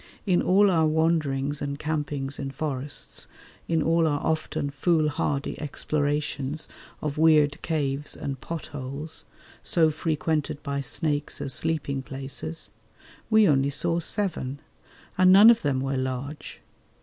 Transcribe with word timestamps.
In 0.25 0.41
all 0.41 0.71
our 0.71 0.87
wanderings 0.87 1.61
and 1.61 1.77
campings 1.77 2.39
in 2.39 2.49
forests, 2.49 3.27
in 3.67 3.83
all 3.83 4.07
our 4.07 4.19
often 4.21 4.71
foolhardy 4.71 5.61
explorations 5.61 6.67
of 7.03 7.19
weird 7.19 7.61
caves 7.61 8.15
and 8.15 8.41
pot 8.41 8.65
holes, 8.65 9.25
so 9.61 9.91
frequented 9.91 10.63
by 10.63 10.81
snakes 10.81 11.39
as 11.39 11.53
sleeping 11.53 12.01
places, 12.01 12.71
we 13.29 13.47
only 13.47 13.69
saw 13.69 13.99
seven, 13.99 14.59
and 15.19 15.31
none 15.31 15.51
of 15.51 15.61
them 15.61 15.79
were 15.79 15.97
large. 15.97 16.61